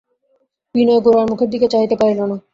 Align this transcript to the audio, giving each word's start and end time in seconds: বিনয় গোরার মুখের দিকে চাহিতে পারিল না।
বিনয় 0.75 1.01
গোরার 1.05 1.25
মুখের 1.31 1.49
দিকে 1.53 1.67
চাহিতে 1.73 1.95
পারিল 1.99 2.19
না। 2.21 2.37